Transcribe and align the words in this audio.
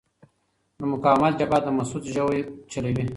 د 0.77 0.79
مقاومت 0.93 1.33
جبهه 1.39 1.59
د 1.65 1.67
مسعود 1.77 2.03
ژوی 2.15 2.39
چلوي. 2.71 3.03